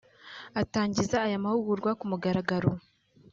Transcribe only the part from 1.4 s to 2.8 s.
mahugurwa ku mugaragaro